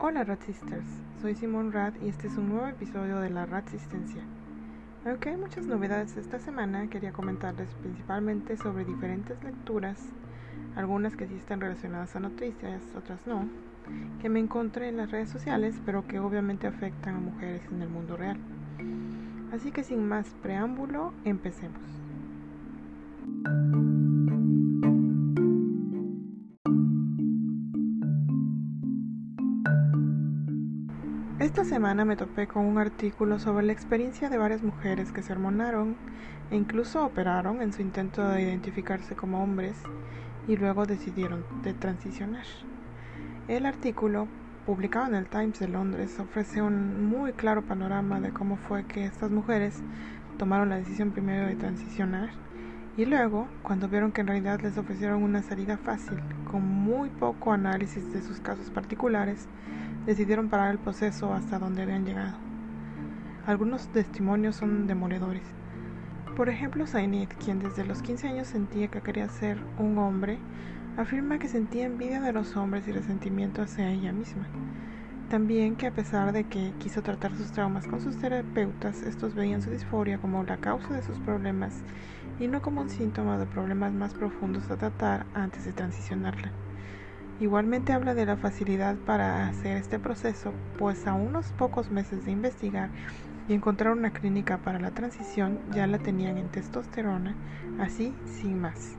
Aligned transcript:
Hola 0.00 0.22
Rat 0.22 0.42
Sisters, 0.42 0.86
soy 1.20 1.34
Simón 1.34 1.72
Rat 1.72 1.92
y 2.00 2.08
este 2.08 2.28
es 2.28 2.36
un 2.36 2.48
nuevo 2.48 2.68
episodio 2.68 3.18
de 3.18 3.30
la 3.30 3.46
Rasistencia. 3.46 4.22
Aunque 5.04 5.30
hay 5.30 5.36
muchas 5.36 5.66
novedades 5.66 6.16
esta 6.16 6.38
semana, 6.38 6.88
quería 6.88 7.12
comentarles 7.12 7.68
principalmente 7.74 8.56
sobre 8.56 8.84
diferentes 8.84 9.42
lecturas, 9.42 10.00
algunas 10.76 11.16
que 11.16 11.26
sí 11.26 11.34
están 11.34 11.60
relacionadas 11.60 12.16
a 12.16 12.20
noticias, 12.20 12.80
otras 12.96 13.26
no, 13.26 13.48
que 14.22 14.28
me 14.28 14.38
encontré 14.38 14.88
en 14.88 14.98
las 14.98 15.10
redes 15.10 15.30
sociales, 15.30 15.74
pero 15.84 16.06
que 16.06 16.20
obviamente 16.20 16.68
afectan 16.68 17.16
a 17.16 17.20
mujeres 17.20 17.62
en 17.70 17.82
el 17.82 17.88
mundo 17.88 18.16
real. 18.16 18.38
Así 19.52 19.72
que 19.72 19.82
sin 19.82 20.08
más 20.08 20.28
preámbulo, 20.42 21.12
empecemos. 21.24 21.82
Esta 31.38 31.64
semana 31.64 32.04
me 32.04 32.16
topé 32.16 32.46
con 32.46 32.66
un 32.66 32.78
artículo 32.78 33.38
sobre 33.38 33.64
la 33.64 33.72
experiencia 33.72 34.28
de 34.28 34.38
varias 34.38 34.62
mujeres 34.62 35.12
que 35.12 35.22
se 35.22 35.32
hormonaron 35.32 35.96
e 36.50 36.56
incluso 36.56 37.04
operaron 37.04 37.62
en 37.62 37.72
su 37.72 37.80
intento 37.80 38.28
de 38.28 38.42
identificarse 38.42 39.14
como 39.14 39.42
hombres 39.42 39.76
y 40.46 40.56
luego 40.56 40.84
decidieron 40.84 41.44
de 41.62 41.74
transicionar. 41.74 42.44
El 43.46 43.66
artículo, 43.66 44.28
publicado 44.66 45.06
en 45.06 45.14
el 45.14 45.28
Times 45.28 45.60
de 45.60 45.68
Londres, 45.68 46.18
ofrece 46.18 46.60
un 46.60 47.08
muy 47.08 47.32
claro 47.32 47.62
panorama 47.62 48.20
de 48.20 48.30
cómo 48.30 48.56
fue 48.56 48.84
que 48.84 49.06
estas 49.06 49.30
mujeres 49.30 49.80
tomaron 50.38 50.68
la 50.68 50.76
decisión 50.76 51.12
primero 51.12 51.46
de 51.46 51.56
transicionar 51.56 52.30
y 52.98 53.06
luego, 53.06 53.46
cuando 53.62 53.88
vieron 53.88 54.10
que 54.10 54.22
en 54.22 54.26
realidad 54.26 54.60
les 54.60 54.76
ofrecieron 54.76 55.22
una 55.22 55.40
salida 55.40 55.76
fácil, 55.76 56.18
con 56.50 56.66
muy 56.66 57.10
poco 57.10 57.52
análisis 57.52 58.12
de 58.12 58.20
sus 58.22 58.40
casos 58.40 58.70
particulares, 58.70 59.46
decidieron 60.04 60.48
parar 60.48 60.72
el 60.72 60.78
proceso 60.78 61.32
hasta 61.32 61.60
donde 61.60 61.82
habían 61.82 62.04
llegado. 62.04 62.36
Algunos 63.46 63.86
testimonios 63.92 64.56
son 64.56 64.88
demoledores. 64.88 65.44
Por 66.36 66.48
ejemplo, 66.48 66.88
Zainid, 66.88 67.28
quien 67.44 67.60
desde 67.60 67.84
los 67.84 68.02
15 68.02 68.30
años 68.30 68.48
sentía 68.48 68.88
que 68.88 69.00
quería 69.00 69.28
ser 69.28 69.58
un 69.78 69.96
hombre, 69.98 70.40
afirma 70.96 71.38
que 71.38 71.46
sentía 71.46 71.86
envidia 71.86 72.20
de 72.20 72.32
los 72.32 72.56
hombres 72.56 72.88
y 72.88 72.92
resentimiento 72.92 73.62
hacia 73.62 73.92
ella 73.92 74.12
misma. 74.12 74.48
También 75.30 75.76
que 75.76 75.86
a 75.86 75.92
pesar 75.92 76.32
de 76.32 76.44
que 76.44 76.72
quiso 76.80 77.02
tratar 77.02 77.36
sus 77.36 77.52
traumas 77.52 77.86
con 77.86 78.00
sus 78.00 78.16
terapeutas, 78.16 79.02
estos 79.02 79.36
veían 79.36 79.62
su 79.62 79.70
disforia 79.70 80.18
como 80.18 80.42
la 80.42 80.56
causa 80.56 80.94
de 80.94 81.02
sus 81.02 81.18
problemas 81.20 81.82
y 82.38 82.48
no 82.48 82.62
como 82.62 82.82
un 82.82 82.90
síntoma 82.90 83.38
de 83.38 83.46
problemas 83.46 83.92
más 83.92 84.14
profundos 84.14 84.70
a 84.70 84.76
tratar 84.76 85.26
antes 85.34 85.64
de 85.64 85.72
transicionarla. 85.72 86.52
Igualmente 87.40 87.92
habla 87.92 88.14
de 88.14 88.26
la 88.26 88.36
facilidad 88.36 88.96
para 88.96 89.46
hacer 89.46 89.76
este 89.76 89.98
proceso, 89.98 90.52
pues 90.76 91.06
a 91.06 91.14
unos 91.14 91.52
pocos 91.52 91.90
meses 91.90 92.24
de 92.24 92.32
investigar 92.32 92.90
y 93.48 93.54
encontrar 93.54 93.92
una 93.92 94.10
clínica 94.10 94.58
para 94.58 94.80
la 94.80 94.90
transición 94.90 95.60
ya 95.72 95.86
la 95.86 95.98
tenían 95.98 96.36
en 96.36 96.48
testosterona, 96.48 97.34
así 97.78 98.12
sin 98.26 98.60
más. 98.60 98.96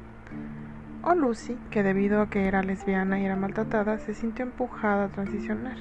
O 1.04 1.16
Lucy, 1.16 1.58
que 1.70 1.84
debido 1.84 2.22
a 2.22 2.30
que 2.30 2.48
era 2.48 2.64
lesbiana 2.64 3.20
y 3.20 3.26
era 3.26 3.36
maltratada, 3.36 4.00
se 4.00 4.14
sintió 4.14 4.44
empujada 4.44 5.06
a 5.06 5.10
transicionar. 5.10 5.78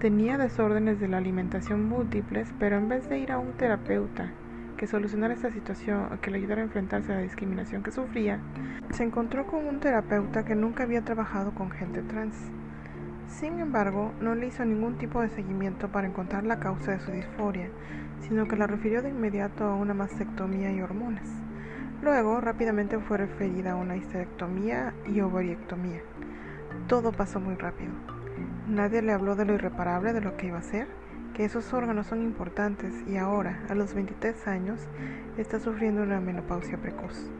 Tenía 0.00 0.36
desórdenes 0.36 1.00
de 1.00 1.08
la 1.08 1.18
alimentación 1.18 1.88
múltiples, 1.88 2.52
pero 2.58 2.76
en 2.76 2.88
vez 2.88 3.08
de 3.08 3.18
ir 3.18 3.32
a 3.32 3.38
un 3.38 3.52
terapeuta 3.52 4.30
que 4.76 4.86
solucionara 4.86 5.34
esta 5.34 5.50
situación 5.50 6.12
o 6.12 6.20
que 6.20 6.30
le 6.30 6.38
ayudara 6.38 6.60
a 6.60 6.64
enfrentarse 6.64 7.12
a 7.12 7.16
la 7.16 7.22
discriminación 7.22 7.82
que 7.82 7.90
sufría, 7.90 8.38
se 8.90 9.04
encontró 9.04 9.46
con 9.46 9.66
un 9.66 9.80
terapeuta 9.80 10.44
que 10.44 10.54
nunca 10.54 10.84
había 10.84 11.02
trabajado 11.02 11.54
con 11.54 11.70
gente 11.70 12.02
trans. 12.02 12.36
Sin 13.28 13.58
embargo, 13.58 14.12
no 14.20 14.34
le 14.34 14.46
hizo 14.46 14.64
ningún 14.64 14.98
tipo 14.98 15.20
de 15.20 15.28
seguimiento 15.30 15.88
para 15.88 16.06
encontrar 16.06 16.44
la 16.44 16.60
causa 16.60 16.92
de 16.92 17.00
su 17.00 17.10
disforia, 17.10 17.68
sino 18.20 18.46
que 18.46 18.56
la 18.56 18.66
refirió 18.66 19.02
de 19.02 19.10
inmediato 19.10 19.64
a 19.64 19.74
una 19.74 19.94
mastectomía 19.94 20.72
y 20.72 20.80
hormonas. 20.80 21.28
Luego, 22.02 22.40
rápidamente 22.40 22.98
fue 22.98 23.18
referida 23.18 23.72
a 23.72 23.76
una 23.76 23.96
histerectomía 23.96 24.94
y 25.06 25.20
ovariectomía. 25.20 26.00
Todo 26.88 27.10
pasó 27.10 27.40
muy 27.40 27.56
rápido. 27.56 27.92
Nadie 28.68 29.02
le 29.02 29.12
habló 29.12 29.34
de 29.34 29.44
lo 29.44 29.54
irreparable 29.54 30.12
de 30.12 30.20
lo 30.20 30.36
que 30.36 30.46
iba 30.46 30.56
a 30.56 30.60
hacer, 30.60 30.86
que 31.36 31.44
esos 31.44 31.74
órganos 31.74 32.06
son 32.06 32.22
importantes 32.22 32.94
y 33.06 33.18
ahora, 33.18 33.62
a 33.68 33.74
los 33.74 33.92
23 33.92 34.48
años, 34.48 34.80
está 35.36 35.60
sufriendo 35.60 36.02
una 36.02 36.18
menopausia 36.18 36.78
precoz. 36.78 37.30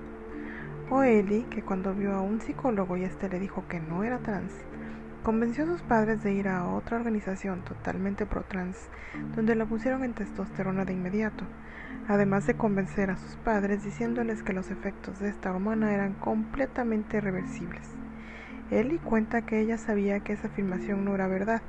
O 0.91 1.03
Eli, 1.03 1.45
que 1.45 1.63
cuando 1.63 1.95
vio 1.95 2.13
a 2.13 2.21
un 2.21 2.43
psicólogo 2.43 2.99
y 2.99 3.05
este 3.05 3.31
le 3.31 3.41
dijo 3.41 3.65
que 3.71 3.81
no 3.81 4.05
era 4.05 4.19
trans, 4.19 4.53
convenció 5.23 5.65
a 5.65 5.69
sus 5.69 5.81
padres 5.81 6.23
de 6.23 6.35
ir 6.35 6.47
a 6.47 6.69
otra 6.69 6.99
organización 6.99 7.63
totalmente 7.65 8.27
pro-trans, 8.27 8.77
donde 9.35 9.57
la 9.57 9.65
pusieron 9.65 10.05
en 10.05 10.13
testosterona 10.13 10.85
de 10.85 10.93
inmediato, 10.93 11.47
además 12.07 12.47
de 12.47 12.53
convencer 12.53 13.11
a 13.11 13.17
sus 13.17 13.37
padres 13.37 13.83
diciéndoles 13.83 14.43
que 14.43 14.53
los 14.53 14.71
efectos 14.71 15.21
de 15.21 15.31
esta 15.31 15.51
hormona 15.51 15.95
eran 15.95 16.13
completamente 16.13 17.23
reversibles. 17.23 17.89
Ellie 18.71 18.99
cuenta 18.99 19.47
que 19.47 19.59
ella 19.59 19.79
sabía 19.79 20.21
que 20.21 20.35
esa 20.35 20.49
afirmación 20.49 21.03
no 21.07 21.15
era 21.15 21.29
verdad, 21.29 21.63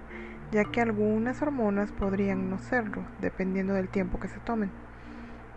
ya 0.51 0.65
que 0.65 0.81
algunas 0.81 1.41
hormonas 1.41 1.91
podrían 1.91 2.49
no 2.49 2.59
serlo, 2.59 3.03
dependiendo 3.19 3.73
del 3.73 3.89
tiempo 3.89 4.19
que 4.19 4.27
se 4.27 4.39
tomen, 4.39 4.71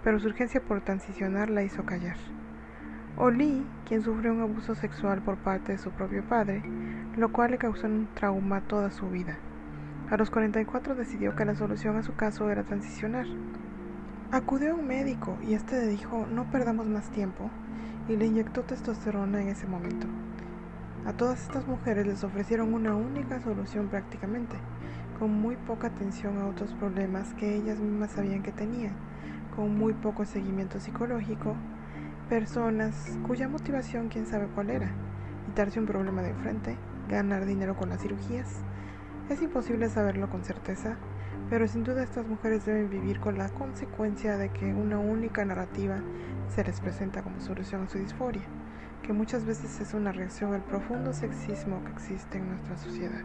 pero 0.02 0.18
su 0.18 0.28
urgencia 0.28 0.60
por 0.60 0.80
transicionar 0.80 1.50
la 1.50 1.62
hizo 1.62 1.84
callar. 1.84 2.16
Oli, 3.16 3.66
quien 3.86 4.02
sufrió 4.02 4.32
un 4.32 4.40
abuso 4.40 4.74
sexual 4.74 5.20
por 5.20 5.36
parte 5.36 5.72
de 5.72 5.78
su 5.78 5.90
propio 5.90 6.24
padre, 6.24 6.62
lo 7.16 7.30
cual 7.32 7.50
le 7.50 7.58
causó 7.58 7.86
un 7.86 8.08
trauma 8.14 8.62
toda 8.62 8.90
su 8.90 9.08
vida. 9.10 9.38
A 10.10 10.16
los 10.16 10.30
44 10.30 10.94
decidió 10.94 11.36
que 11.36 11.44
la 11.44 11.54
solución 11.54 11.96
a 11.96 12.02
su 12.02 12.14
caso 12.14 12.50
era 12.50 12.64
transicionar. 12.64 13.26
Acudió 14.32 14.72
a 14.72 14.74
un 14.74 14.86
médico 14.86 15.36
y 15.46 15.54
este 15.54 15.76
le 15.80 15.86
dijo 15.88 16.26
no 16.26 16.50
perdamos 16.50 16.86
más 16.86 17.10
tiempo 17.10 17.50
y 18.08 18.16
le 18.16 18.26
inyectó 18.26 18.62
testosterona 18.62 19.40
en 19.42 19.48
ese 19.48 19.66
momento. 19.66 20.06
A 21.06 21.15
todas 21.15 21.43
estas 21.43 21.66
mujeres 21.66 22.06
les 22.06 22.25
ofrecieron 22.25 22.75
una 22.75 22.94
única 22.94 23.41
solución 23.41 23.88
prácticamente, 23.88 24.56
con 25.19 25.33
muy 25.33 25.56
poca 25.56 25.88
atención 25.88 26.38
a 26.38 26.47
otros 26.47 26.75
problemas 26.75 27.33
que 27.34 27.56
ellas 27.56 27.78
mismas 27.78 28.11
sabían 28.11 28.43
que 28.43 28.53
tenían, 28.53 28.94
con 29.56 29.77
muy 29.78 29.94
poco 29.94 30.27
seguimiento 30.27 30.78
psicológico, 30.78 31.56
personas 32.28 33.19
cuya 33.27 33.49
motivación 33.49 34.09
quién 34.09 34.27
sabe 34.27 34.47
cuál 34.55 34.71
era, 34.71 34.91
quitarse 35.47 35.81
un 35.81 35.87
problema 35.87 36.21
de 36.21 36.31
enfrente, 36.31 36.77
ganar 37.09 37.47
dinero 37.47 37.77
con 37.77 37.88
las 37.88 38.03
cirugías. 38.03 38.62
Es 39.31 39.41
imposible 39.41 39.88
saberlo 39.88 40.28
con 40.28 40.44
certeza, 40.44 40.97
pero 41.49 41.67
sin 41.67 41.82
duda 41.82 42.03
estas 42.03 42.27
mujeres 42.27 42.67
deben 42.67 42.91
vivir 42.91 43.21
con 43.21 43.38
la 43.38 43.49
consecuencia 43.49 44.37
de 44.37 44.50
que 44.50 44.67
una 44.67 44.99
única 44.99 45.44
narrativa 45.47 45.97
se 46.49 46.62
les 46.62 46.81
presenta 46.81 47.22
como 47.22 47.41
solución 47.41 47.84
a 47.84 47.88
su 47.88 47.99
disforia, 47.99 48.43
que 49.03 49.12
muchas 49.12 49.44
veces 49.44 49.81
es 49.81 49.94
una 49.94 50.12
reacción 50.12 50.55
al 50.55 50.62
profundo 50.62 51.12
sexismo 51.12 51.83
que 51.84 51.93
existe 51.93 52.38
en 52.38 52.49
nuestra 52.49 52.77
sociedad. 52.77 53.22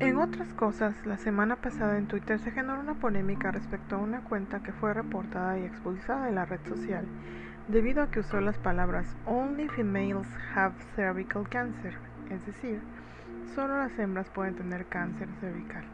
En 0.00 0.18
otras 0.18 0.52
cosas, 0.54 0.94
la 1.06 1.16
semana 1.16 1.56
pasada 1.56 1.98
en 1.98 2.06
Twitter 2.06 2.38
se 2.40 2.50
generó 2.50 2.80
una 2.80 2.94
polémica 2.94 3.50
respecto 3.50 3.96
a 3.96 3.98
una 3.98 4.22
cuenta 4.24 4.62
que 4.62 4.72
fue 4.72 4.94
reportada 4.94 5.58
y 5.58 5.64
expulsada 5.64 6.26
de 6.26 6.32
la 6.32 6.44
red 6.44 6.60
social 6.66 7.06
debido 7.68 8.02
a 8.02 8.10
que 8.10 8.20
usó 8.20 8.40
las 8.40 8.58
palabras 8.58 9.14
Only 9.26 9.68
females 9.68 10.26
have 10.54 10.74
cervical 10.96 11.46
cancer, 11.48 11.94
es 12.30 12.44
decir, 12.46 12.80
solo 13.54 13.76
las 13.76 13.98
hembras 13.98 14.28
pueden 14.30 14.56
tener 14.56 14.86
cáncer 14.86 15.28
cervical. 15.40 15.84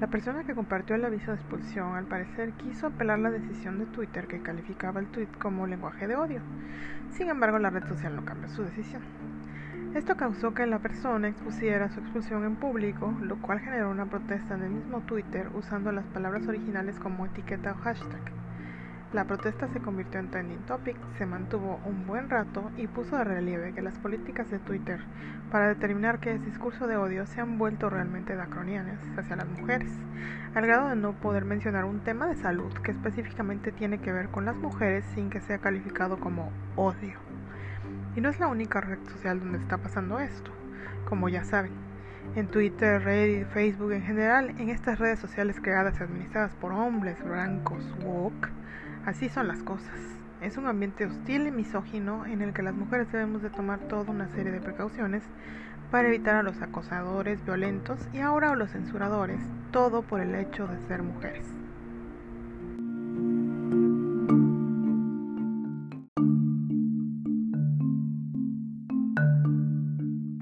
La 0.00 0.08
persona 0.08 0.44
que 0.44 0.54
compartió 0.54 0.94
el 0.94 1.04
aviso 1.04 1.30
de 1.30 1.38
expulsión 1.38 1.94
al 1.94 2.04
parecer 2.04 2.52
quiso 2.52 2.88
apelar 2.88 3.18
la 3.18 3.30
decisión 3.30 3.78
de 3.78 3.86
Twitter 3.86 4.26
que 4.26 4.42
calificaba 4.42 5.00
el 5.00 5.06
tweet 5.06 5.28
como 5.40 5.66
lenguaje 5.66 6.06
de 6.06 6.16
odio. 6.16 6.40
Sin 7.12 7.28
embargo, 7.28 7.58
la 7.58 7.70
red 7.70 7.86
social 7.88 8.14
no 8.14 8.24
cambió 8.24 8.48
su 8.50 8.62
decisión. 8.62 9.02
Esto 9.94 10.16
causó 10.16 10.52
que 10.52 10.66
la 10.66 10.80
persona 10.80 11.28
expusiera 11.28 11.88
su 11.88 12.00
expulsión 12.00 12.44
en 12.44 12.56
público, 12.56 13.14
lo 13.22 13.40
cual 13.40 13.60
generó 13.60 13.90
una 13.90 14.04
protesta 14.04 14.54
en 14.54 14.64
el 14.64 14.70
mismo 14.70 15.00
Twitter 15.00 15.48
usando 15.54 15.90
las 15.92 16.04
palabras 16.06 16.46
originales 16.46 16.98
como 16.98 17.24
etiqueta 17.24 17.72
o 17.72 17.76
hashtag. 17.76 18.45
La 19.12 19.24
protesta 19.24 19.68
se 19.68 19.80
convirtió 19.80 20.18
en 20.18 20.30
trending 20.30 20.66
topic, 20.66 20.96
se 21.16 21.26
mantuvo 21.26 21.80
un 21.84 22.06
buen 22.08 22.28
rato 22.28 22.72
y 22.76 22.88
puso 22.88 23.16
de 23.16 23.22
relieve 23.22 23.72
que 23.72 23.80
las 23.80 23.96
políticas 23.98 24.50
de 24.50 24.58
Twitter 24.58 25.00
para 25.50 25.68
determinar 25.68 26.18
qué 26.18 26.32
es 26.32 26.44
discurso 26.44 26.88
de 26.88 26.96
odio 26.96 27.24
se 27.24 27.40
han 27.40 27.56
vuelto 27.56 27.88
realmente 27.88 28.34
draconianas 28.34 28.98
hacia 29.16 29.36
las 29.36 29.48
mujeres, 29.48 29.92
al 30.54 30.66
grado 30.66 30.88
de 30.88 30.96
no 30.96 31.12
poder 31.12 31.44
mencionar 31.44 31.84
un 31.84 32.00
tema 32.00 32.26
de 32.26 32.34
salud 32.34 32.72
que 32.82 32.90
específicamente 32.90 33.70
tiene 33.70 33.98
que 33.98 34.12
ver 34.12 34.28
con 34.28 34.44
las 34.44 34.56
mujeres 34.56 35.04
sin 35.14 35.30
que 35.30 35.40
sea 35.40 35.58
calificado 35.58 36.18
como 36.18 36.50
odio. 36.74 37.16
Y 38.16 38.20
no 38.20 38.28
es 38.28 38.40
la 38.40 38.48
única 38.48 38.80
red 38.80 38.98
social 39.04 39.38
donde 39.38 39.58
está 39.58 39.78
pasando 39.78 40.18
esto, 40.18 40.50
como 41.08 41.28
ya 41.28 41.44
saben. 41.44 41.72
en 42.34 42.48
Twitter, 42.48 43.02
Reddit, 43.02 43.46
Facebook 43.46 43.92
en 43.92 44.02
general, 44.02 44.50
en 44.58 44.68
estas 44.68 44.98
redes 44.98 45.20
sociales 45.20 45.60
creadas 45.62 46.00
y 46.00 46.02
administradas 46.02 46.54
por 46.56 46.72
hombres 46.72 47.22
blancos 47.24 47.84
woke, 48.04 48.50
así 49.06 49.28
son 49.28 49.48
las 49.48 49.62
cosas. 49.62 49.98
Es 50.42 50.58
un 50.58 50.66
ambiente 50.66 51.06
hostil 51.06 51.46
y 51.46 51.50
misógino 51.50 52.26
en 52.26 52.42
el 52.42 52.52
que 52.52 52.62
las 52.62 52.74
mujeres 52.74 53.10
debemos 53.10 53.40
de 53.40 53.48
tomar 53.48 53.78
toda 53.88 54.10
una 54.10 54.28
serie 54.28 54.52
de 54.52 54.60
precauciones 54.60 55.22
para 55.90 56.08
evitar 56.08 56.34
a 56.34 56.42
los 56.42 56.60
acosadores 56.60 57.42
violentos 57.44 57.98
y 58.12 58.18
ahora 58.18 58.50
a 58.50 58.56
los 58.56 58.72
censuradores, 58.72 59.40
todo 59.70 60.02
por 60.02 60.20
el 60.20 60.34
hecho 60.34 60.66
de 60.66 60.78
ser 60.88 61.02
mujeres. 61.02 61.46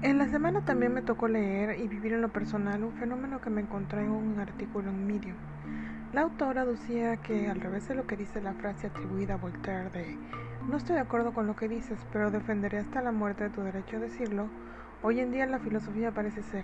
En 0.01 0.17
la 0.17 0.27
semana 0.27 0.65
también 0.65 0.93
me 0.93 1.03
tocó 1.03 1.27
leer 1.27 1.79
y 1.79 1.87
vivir 1.87 2.13
en 2.13 2.21
lo 2.21 2.29
personal 2.29 2.83
un 2.83 2.93
fenómeno 2.93 3.39
que 3.41 3.49
me 3.49 3.61
encontré 3.61 4.01
en 4.01 4.11
un 4.11 4.39
artículo 4.39 4.89
en 4.89 5.07
Medium. 5.07 5.35
La 6.15 6.21
autora 6.21 6.63
decía 6.63 7.17
que 7.17 7.49
al 7.49 7.59
revés 7.59 7.89
de 7.89 7.95
lo 7.95 8.07
que 8.07 8.15
dice 8.15 8.39
la 8.39 8.53
frase 8.53 8.87
atribuida 8.87 9.33
a 9.33 9.37
Voltaire 9.37 9.89
de 9.89 10.17
no 10.65 10.77
estoy 10.77 10.95
de 10.95 11.01
acuerdo 11.01 11.33
con 11.33 11.45
lo 11.45 11.57
que 11.57 11.67
dices, 11.67 11.99
pero 12.13 12.31
defenderé 12.31 12.77
hasta 12.77 13.01
la 13.01 13.11
muerte 13.11 13.43
de 13.43 13.49
tu 13.49 13.59
derecho 13.63 13.97
a 13.97 13.99
decirlo, 13.99 14.47
hoy 15.03 15.19
en 15.19 15.33
día 15.33 15.45
la 15.45 15.59
filosofía 15.59 16.13
parece 16.13 16.41
ser 16.41 16.63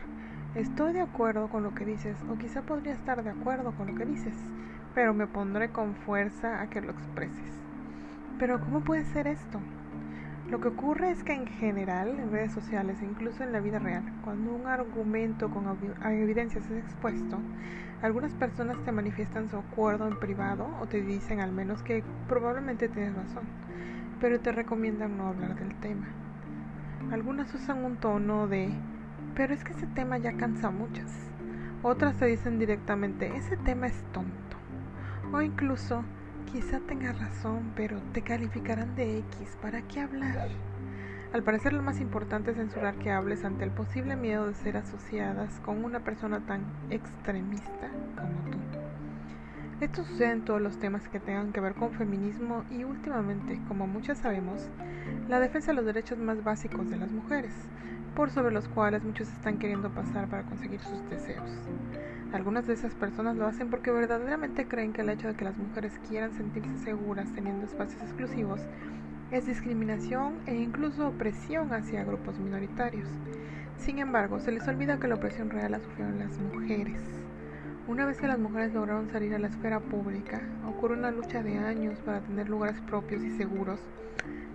estoy 0.55 0.93
de 0.93 1.01
acuerdo 1.01 1.49
con 1.49 1.63
lo 1.63 1.75
que 1.75 1.83
dices 1.83 2.15
o 2.29 2.37
quizá 2.37 2.61
podría 2.61 2.93
estar 2.93 3.25
de 3.25 3.31
acuerdo 3.31 3.73
con 3.73 3.87
lo 3.87 3.95
que 3.95 4.05
dices, 4.05 4.37
pero 4.95 5.13
me 5.13 5.27
pondré 5.27 5.67
con 5.67 5.95
fuerza 5.95 6.61
a 6.61 6.69
que 6.69 6.79
lo 6.79 6.93
expreses. 6.93 7.53
Pero 8.39 8.57
¿cómo 8.61 8.79
puede 8.79 9.03
ser 9.03 9.27
esto? 9.27 9.59
Lo 10.51 10.59
que 10.59 10.67
ocurre 10.67 11.11
es 11.11 11.23
que 11.23 11.33
en 11.33 11.47
general, 11.47 12.19
en 12.19 12.29
redes 12.29 12.51
sociales 12.51 13.01
e 13.01 13.05
incluso 13.05 13.41
en 13.41 13.53
la 13.53 13.61
vida 13.61 13.79
real, 13.79 14.03
cuando 14.21 14.53
un 14.53 14.67
argumento 14.67 15.49
con 15.49 15.65
evidencias 16.03 16.69
es 16.69 16.83
expuesto, 16.83 17.37
algunas 18.01 18.33
personas 18.33 18.75
te 18.83 18.91
manifiestan 18.91 19.49
su 19.49 19.55
acuerdo 19.55 20.09
en 20.09 20.19
privado 20.19 20.67
o 20.81 20.87
te 20.87 21.01
dicen 21.01 21.39
al 21.39 21.53
menos 21.53 21.81
que 21.83 22.03
probablemente 22.27 22.89
tienes 22.89 23.15
razón, 23.15 23.45
pero 24.19 24.41
te 24.41 24.51
recomiendan 24.51 25.17
no 25.17 25.27
hablar 25.27 25.55
del 25.55 25.73
tema. 25.75 26.07
Algunas 27.13 27.53
usan 27.53 27.85
un 27.85 27.95
tono 27.95 28.49
de, 28.49 28.73
pero 29.35 29.53
es 29.53 29.63
que 29.63 29.71
ese 29.71 29.87
tema 29.87 30.17
ya 30.17 30.33
cansa 30.33 30.67
a 30.67 30.71
muchas. 30.71 31.29
Otras 31.81 32.17
te 32.17 32.25
dicen 32.25 32.59
directamente, 32.59 33.33
ese 33.37 33.55
tema 33.55 33.87
es 33.87 34.03
tonto. 34.11 34.57
O 35.31 35.41
incluso, 35.41 36.03
Quizá 36.51 36.81
tengas 36.81 37.17
razón, 37.17 37.71
pero 37.77 37.97
te 38.11 38.23
calificarán 38.23 38.93
de 38.95 39.19
X. 39.19 39.57
¿Para 39.61 39.81
qué 39.83 40.01
hablar? 40.01 40.49
Al 41.31 41.43
parecer 41.43 41.71
lo 41.71 41.81
más 41.81 42.01
importante 42.01 42.51
es 42.51 42.57
censurar 42.57 42.95
que 42.95 43.09
hables 43.09 43.45
ante 43.45 43.63
el 43.63 43.71
posible 43.71 44.17
miedo 44.17 44.47
de 44.47 44.53
ser 44.55 44.75
asociadas 44.75 45.61
con 45.61 45.85
una 45.85 46.01
persona 46.01 46.41
tan 46.41 46.65
extremista 46.89 47.89
como 48.17 48.33
tú. 48.51 48.57
Esto 49.79 50.03
sucede 50.03 50.31
en 50.31 50.43
todos 50.43 50.59
los 50.59 50.77
temas 50.77 51.07
que 51.07 51.21
tengan 51.21 51.53
que 51.53 51.61
ver 51.61 51.73
con 51.73 51.93
feminismo 51.93 52.65
y 52.69 52.83
últimamente, 52.83 53.57
como 53.69 53.87
muchos 53.87 54.17
sabemos, 54.17 54.69
la 55.29 55.39
defensa 55.39 55.71
de 55.71 55.77
los 55.77 55.85
derechos 55.85 56.17
más 56.17 56.43
básicos 56.43 56.89
de 56.89 56.97
las 56.97 57.11
mujeres, 57.11 57.53
por 58.15 58.29
sobre 58.29 58.53
los 58.53 58.67
cuales 58.67 59.03
muchos 59.03 59.29
están 59.29 59.57
queriendo 59.57 59.89
pasar 59.89 60.27
para 60.27 60.43
conseguir 60.43 60.81
sus 60.81 61.09
deseos. 61.09 61.49
Algunas 62.33 62.67
de 62.67 62.73
esas 62.73 62.95
personas 62.95 63.35
lo 63.35 63.45
hacen 63.45 63.69
porque 63.69 63.91
verdaderamente 63.91 64.67
creen 64.67 64.93
que 64.93 65.01
el 65.01 65.09
hecho 65.09 65.27
de 65.27 65.35
que 65.35 65.45
las 65.45 65.57
mujeres 65.57 65.99
quieran 66.07 66.33
sentirse 66.33 66.77
seguras 66.79 67.31
teniendo 67.33 67.65
espacios 67.65 68.01
exclusivos 68.01 68.61
es 69.31 69.45
discriminación 69.45 70.35
e 70.45 70.55
incluso 70.55 71.07
opresión 71.07 71.73
hacia 71.73 72.03
grupos 72.03 72.37
minoritarios. 72.37 73.07
Sin 73.77 73.99
embargo, 73.99 74.39
se 74.39 74.51
les 74.51 74.67
olvida 74.67 74.99
que 74.99 75.07
la 75.07 75.15
opresión 75.15 75.49
real 75.49 75.71
la 75.71 75.79
sufrieron 75.79 76.19
las 76.19 76.37
mujeres. 76.37 77.01
Una 77.87 78.05
vez 78.05 78.17
que 78.19 78.27
las 78.27 78.39
mujeres 78.39 78.73
lograron 78.73 79.09
salir 79.09 79.33
a 79.33 79.39
la 79.39 79.47
esfera 79.47 79.79
pública, 79.79 80.41
ocurre 80.67 80.95
una 80.95 81.11
lucha 81.11 81.41
de 81.41 81.57
años 81.57 81.99
para 81.99 82.21
tener 82.21 82.47
lugares 82.47 82.79
propios 82.81 83.23
y 83.23 83.31
seguros, 83.37 83.79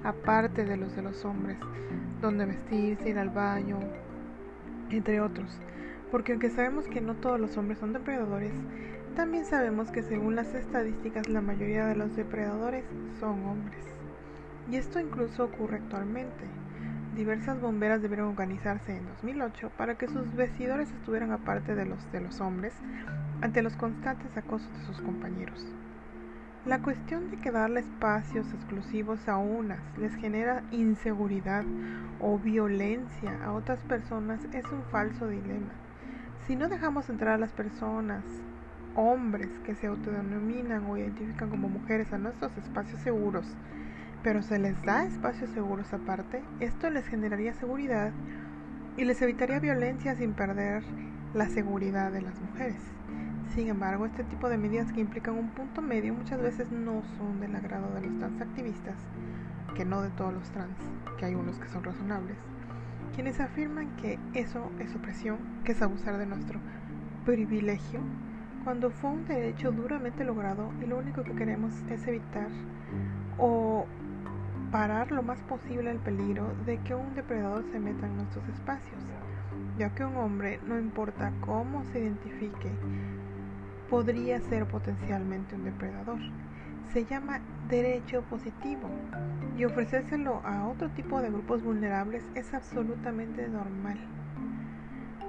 aparte 0.04 0.64
de 0.64 0.76
los 0.76 0.94
de 0.94 1.02
los 1.02 1.24
hombres, 1.24 1.58
donde 2.20 2.46
vestirse, 2.46 3.10
ir 3.10 3.18
al 3.18 3.30
baño, 3.30 3.78
entre 4.90 5.20
otros. 5.20 5.60
Porque 6.10 6.32
aunque 6.32 6.50
sabemos 6.50 6.86
que 6.86 7.00
no 7.00 7.14
todos 7.14 7.40
los 7.40 7.56
hombres 7.56 7.78
son 7.78 7.92
depredadores, 7.92 8.54
también 9.16 9.44
sabemos 9.44 9.90
que 9.90 10.02
según 10.02 10.36
las 10.36 10.54
estadísticas 10.54 11.28
la 11.28 11.40
mayoría 11.40 11.86
de 11.86 11.96
los 11.96 12.14
depredadores 12.14 12.84
son 13.18 13.44
hombres. 13.46 13.84
Y 14.70 14.76
esto 14.76 15.00
incluso 15.00 15.44
ocurre 15.44 15.76
actualmente. 15.76 16.44
Diversas 17.14 17.60
bomberas 17.60 18.02
debieron 18.02 18.28
organizarse 18.28 18.94
en 18.94 19.06
2008 19.06 19.70
para 19.78 19.96
que 19.96 20.06
sus 20.06 20.34
vestidores 20.34 20.90
estuvieran 20.90 21.32
aparte 21.32 21.74
de 21.74 21.86
los 21.86 22.12
de 22.12 22.20
los 22.20 22.40
hombres 22.40 22.74
ante 23.40 23.62
los 23.62 23.74
constantes 23.76 24.36
acosos 24.36 24.70
de 24.72 24.84
sus 24.84 25.00
compañeros. 25.00 25.66
La 26.66 26.82
cuestión 26.82 27.30
de 27.30 27.36
que 27.36 27.52
darle 27.52 27.78
espacios 27.78 28.52
exclusivos 28.52 29.28
a 29.28 29.36
unas 29.36 29.78
les 29.98 30.12
genera 30.16 30.64
inseguridad 30.72 31.64
o 32.18 32.40
violencia 32.40 33.38
a 33.44 33.52
otras 33.52 33.78
personas 33.84 34.40
es 34.52 34.64
un 34.72 34.82
falso 34.90 35.28
dilema. 35.28 35.70
Si 36.44 36.56
no 36.56 36.68
dejamos 36.68 37.08
entrar 37.08 37.34
a 37.34 37.38
las 37.38 37.52
personas, 37.52 38.24
hombres 38.96 39.48
que 39.64 39.76
se 39.76 39.86
autodenominan 39.86 40.86
o 40.86 40.96
identifican 40.96 41.50
como 41.50 41.68
mujeres 41.68 42.12
a 42.12 42.18
nuestros 42.18 42.50
espacios 42.58 43.00
seguros, 43.00 43.46
pero 44.24 44.42
se 44.42 44.58
les 44.58 44.82
da 44.82 45.04
espacios 45.04 45.50
seguros 45.50 45.92
aparte, 45.92 46.42
esto 46.58 46.90
les 46.90 47.06
generaría 47.06 47.54
seguridad 47.54 48.10
y 48.96 49.04
les 49.04 49.22
evitaría 49.22 49.60
violencia 49.60 50.16
sin 50.16 50.32
perder 50.32 50.82
la 51.32 51.46
seguridad 51.46 52.10
de 52.10 52.22
las 52.22 52.40
mujeres. 52.40 52.95
Sin 53.54 53.68
embargo, 53.68 54.06
este 54.06 54.24
tipo 54.24 54.48
de 54.48 54.58
medidas 54.58 54.92
que 54.92 55.00
implican 55.00 55.34
un 55.34 55.50
punto 55.50 55.80
medio 55.80 56.12
muchas 56.12 56.40
veces 56.40 56.70
no 56.70 57.02
son 57.16 57.40
del 57.40 57.56
agrado 57.56 57.94
de 57.94 58.02
los 58.02 58.18
transactivistas, 58.18 58.96
que 59.74 59.84
no 59.84 60.02
de 60.02 60.10
todos 60.10 60.32
los 60.32 60.50
trans, 60.50 60.78
que 61.18 61.26
hay 61.26 61.34
unos 61.34 61.58
que 61.58 61.68
son 61.68 61.84
razonables 61.84 62.36
quienes 63.16 63.40
afirman 63.40 63.96
que 63.96 64.18
eso 64.34 64.70
es 64.78 64.94
opresión, 64.94 65.38
que 65.64 65.72
es 65.72 65.80
abusar 65.80 66.18
de 66.18 66.26
nuestro 66.26 66.60
privilegio, 67.24 68.00
cuando 68.62 68.90
fue 68.90 69.10
un 69.10 69.24
derecho 69.24 69.72
duramente 69.72 70.22
logrado 70.22 70.70
y 70.82 70.86
lo 70.86 70.98
único 70.98 71.22
que 71.22 71.34
queremos 71.34 71.72
es 71.88 72.06
evitar 72.06 72.48
o 73.38 73.86
parar 74.70 75.10
lo 75.12 75.22
más 75.22 75.40
posible 75.44 75.90
el 75.90 75.98
peligro 75.98 76.52
de 76.66 76.76
que 76.78 76.94
un 76.94 77.14
depredador 77.14 77.64
se 77.72 77.80
meta 77.80 78.06
en 78.06 78.16
nuestros 78.16 78.46
espacios, 78.50 79.02
ya 79.78 79.94
que 79.94 80.04
un 80.04 80.16
hombre, 80.16 80.60
no 80.66 80.78
importa 80.78 81.32
cómo 81.40 81.84
se 81.84 82.00
identifique, 82.00 82.70
podría 83.88 84.40
ser 84.40 84.66
potencialmente 84.66 85.54
un 85.54 85.64
depredador 85.64 86.18
se 86.96 87.04
llama 87.04 87.40
derecho 87.68 88.22
positivo 88.22 88.88
y 89.58 89.66
ofrecérselo 89.66 90.40
a 90.46 90.66
otro 90.66 90.88
tipo 90.88 91.20
de 91.20 91.28
grupos 91.28 91.62
vulnerables 91.62 92.24
es 92.34 92.54
absolutamente 92.54 93.46
normal. 93.48 93.98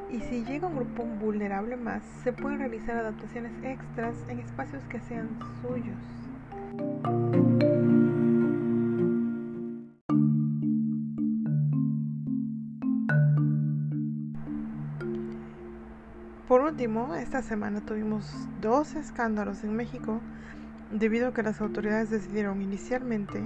Y 0.10 0.22
si 0.22 0.46
llega 0.46 0.68
un 0.68 0.78
grupo 0.78 1.04
vulnerable 1.04 1.76
más, 1.76 2.04
se 2.24 2.32
pueden 2.32 2.60
realizar 2.60 2.96
adaptaciones 2.96 3.52
extras 3.64 4.16
en 4.30 4.40
espacios 4.40 4.82
que 4.86 5.02
sean 5.02 5.38
suyos. 5.62 5.98
Último, 16.78 17.16
esta 17.16 17.42
semana 17.42 17.82
tuvimos 17.82 18.32
dos 18.62 18.94
escándalos 18.94 19.64
en 19.64 19.76
México 19.76 20.22
debido 20.92 21.30
a 21.30 21.34
que 21.34 21.42
las 21.42 21.60
autoridades 21.60 22.12
decidieron 22.12 22.62
inicialmente 22.62 23.42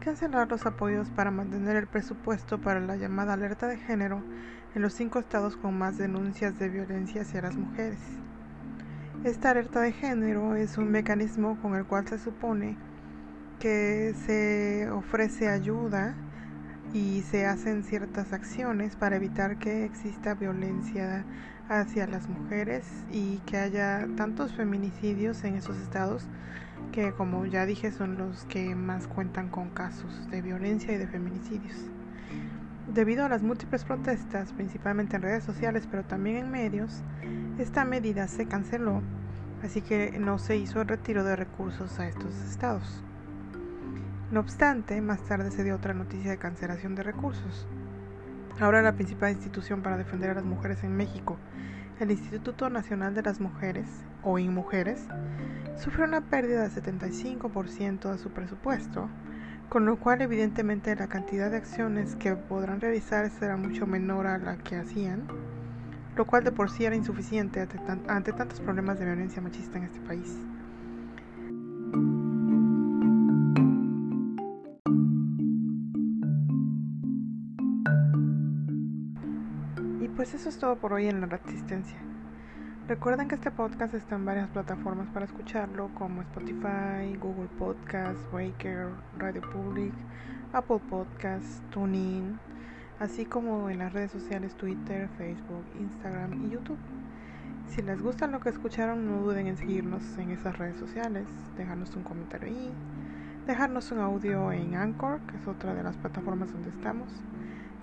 cancelar 0.00 0.50
los 0.50 0.64
apoyos 0.64 1.10
para 1.10 1.30
mantener 1.30 1.76
el 1.76 1.86
presupuesto 1.86 2.62
para 2.62 2.80
la 2.80 2.96
llamada 2.96 3.34
alerta 3.34 3.66
de 3.66 3.76
género 3.76 4.22
en 4.74 4.80
los 4.80 4.94
cinco 4.94 5.18
estados 5.18 5.54
con 5.58 5.76
más 5.76 5.98
denuncias 5.98 6.58
de 6.58 6.70
violencia 6.70 7.20
hacia 7.20 7.42
las 7.42 7.56
mujeres. 7.56 7.98
Esta 9.22 9.50
alerta 9.50 9.82
de 9.82 9.92
género 9.92 10.54
es 10.54 10.78
un 10.78 10.90
mecanismo 10.90 11.60
con 11.60 11.74
el 11.74 11.84
cual 11.84 12.08
se 12.08 12.18
supone 12.18 12.78
que 13.60 14.14
se 14.24 14.90
ofrece 14.90 15.46
ayuda 15.46 16.14
y 16.94 17.20
se 17.20 17.44
hacen 17.44 17.84
ciertas 17.84 18.32
acciones 18.32 18.96
para 18.96 19.16
evitar 19.16 19.58
que 19.58 19.84
exista 19.84 20.32
violencia 20.32 21.26
hacia 21.68 22.06
las 22.06 22.28
mujeres 22.28 22.86
y 23.10 23.38
que 23.46 23.56
haya 23.56 24.06
tantos 24.16 24.52
feminicidios 24.52 25.44
en 25.44 25.54
esos 25.54 25.76
estados 25.78 26.28
que 26.92 27.12
como 27.12 27.46
ya 27.46 27.64
dije 27.66 27.90
son 27.90 28.18
los 28.18 28.44
que 28.44 28.74
más 28.74 29.08
cuentan 29.08 29.48
con 29.48 29.70
casos 29.70 30.30
de 30.30 30.42
violencia 30.42 30.92
y 30.92 30.98
de 30.98 31.06
feminicidios. 31.06 31.76
Debido 32.92 33.24
a 33.24 33.28
las 33.28 33.42
múltiples 33.42 33.84
protestas, 33.84 34.52
principalmente 34.52 35.16
en 35.16 35.22
redes 35.22 35.44
sociales, 35.44 35.88
pero 35.90 36.04
también 36.04 36.36
en 36.36 36.50
medios, 36.50 37.02
esta 37.58 37.84
medida 37.84 38.28
se 38.28 38.46
canceló, 38.46 39.00
así 39.62 39.80
que 39.80 40.18
no 40.18 40.38
se 40.38 40.56
hizo 40.56 40.82
el 40.82 40.88
retiro 40.88 41.24
de 41.24 41.36
recursos 41.36 41.98
a 41.98 42.08
estos 42.08 42.34
estados. 42.50 43.02
No 44.30 44.40
obstante, 44.40 45.00
más 45.00 45.22
tarde 45.22 45.50
se 45.50 45.64
dio 45.64 45.76
otra 45.76 45.94
noticia 45.94 46.30
de 46.30 46.38
cancelación 46.38 46.94
de 46.94 47.02
recursos. 47.02 47.66
Ahora 48.60 48.82
la 48.82 48.92
principal 48.92 49.32
institución 49.32 49.82
para 49.82 49.96
defender 49.96 50.30
a 50.30 50.34
las 50.34 50.44
mujeres 50.44 50.84
en 50.84 50.96
México, 50.96 51.38
el 52.00 52.10
Instituto 52.10 52.68
Nacional 52.68 53.14
de 53.14 53.22
las 53.22 53.40
Mujeres, 53.40 53.86
o 54.22 54.38
INMujeres, 54.38 55.06
sufre 55.76 56.04
una 56.04 56.20
pérdida 56.20 56.62
del 56.62 56.70
75% 56.70 58.12
de 58.12 58.18
su 58.18 58.30
presupuesto, 58.30 59.08
con 59.68 59.86
lo 59.86 59.98
cual 59.98 60.20
evidentemente 60.20 60.94
la 60.94 61.08
cantidad 61.08 61.50
de 61.50 61.56
acciones 61.56 62.14
que 62.16 62.36
podrán 62.36 62.80
realizar 62.80 63.30
será 63.30 63.56
mucho 63.56 63.86
menor 63.86 64.26
a 64.26 64.38
la 64.38 64.58
que 64.58 64.76
hacían, 64.76 65.26
lo 66.14 66.26
cual 66.26 66.44
de 66.44 66.52
por 66.52 66.70
sí 66.70 66.84
era 66.84 66.94
insuficiente 66.94 67.60
ante, 67.60 67.78
ante 68.08 68.32
tantos 68.32 68.60
problemas 68.60 68.98
de 68.98 69.06
violencia 69.06 69.40
machista 69.40 69.78
en 69.78 69.84
este 69.84 70.00
país. 70.00 70.36
Pues 80.22 80.34
eso 80.34 80.50
es 80.50 80.58
todo 80.60 80.76
por 80.76 80.92
hoy 80.92 81.08
en 81.08 81.20
la 81.20 81.26
resistencia. 81.26 81.98
Recuerden 82.86 83.26
que 83.26 83.34
este 83.34 83.50
podcast 83.50 83.92
está 83.92 84.14
en 84.14 84.24
varias 84.24 84.48
plataformas 84.50 85.08
para 85.08 85.24
escucharlo 85.24 85.90
como 85.94 86.22
Spotify, 86.22 87.16
Google 87.20 87.48
Podcast, 87.58 88.20
Breaker, 88.30 88.90
Radio 89.18 89.42
Public, 89.50 89.92
Apple 90.52 90.78
Podcast, 90.88 91.60
TuneIn, 91.70 92.38
así 93.00 93.24
como 93.24 93.68
en 93.68 93.80
las 93.80 93.92
redes 93.92 94.12
sociales 94.12 94.54
Twitter, 94.54 95.08
Facebook, 95.18 95.64
Instagram 95.80 96.44
y 96.44 96.50
YouTube. 96.50 96.78
Si 97.66 97.82
les 97.82 98.00
gusta 98.00 98.28
lo 98.28 98.38
que 98.38 98.50
escucharon, 98.50 99.04
no 99.04 99.22
duden 99.22 99.48
en 99.48 99.56
seguirnos 99.56 100.04
en 100.18 100.30
esas 100.30 100.56
redes 100.56 100.76
sociales, 100.76 101.26
dejarnos 101.56 101.96
un 101.96 102.04
comentario 102.04 102.46
ahí, 102.46 102.70
dejarnos 103.48 103.90
un 103.90 103.98
audio 103.98 104.52
en 104.52 104.76
Anchor, 104.76 105.18
que 105.22 105.36
es 105.36 105.48
otra 105.48 105.74
de 105.74 105.82
las 105.82 105.96
plataformas 105.96 106.52
donde 106.52 106.70
estamos 106.70 107.08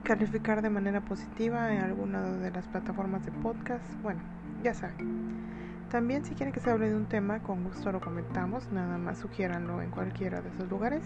calificar 0.03 0.61
de 0.61 0.69
manera 0.69 1.01
positiva 1.01 1.73
en 1.73 1.81
alguna 1.81 2.21
de 2.23 2.51
las 2.51 2.67
plataformas 2.67 3.25
de 3.25 3.31
podcast, 3.31 3.85
bueno, 4.01 4.21
ya 4.63 4.73
saben. 4.73 5.19
También 5.89 6.23
si 6.23 6.35
quieren 6.35 6.53
que 6.53 6.59
se 6.59 6.69
hable 6.69 6.89
de 6.89 6.95
un 6.95 7.07
tema, 7.07 7.39
con 7.39 7.63
gusto 7.63 7.91
lo 7.91 7.99
comentamos, 7.99 8.71
nada 8.71 8.97
más 8.97 9.17
sugiéranlo 9.19 9.81
en 9.81 9.89
cualquiera 9.89 10.41
de 10.41 10.49
esos 10.49 10.69
lugares. 10.69 11.03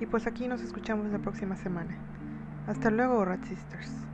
Y 0.00 0.06
pues 0.06 0.26
aquí 0.26 0.48
nos 0.48 0.60
escuchamos 0.60 1.06
la 1.10 1.18
próxima 1.18 1.56
semana. 1.56 1.96
Hasta 2.66 2.90
luego, 2.90 3.24
Rat 3.24 3.44
Sisters. 3.44 4.11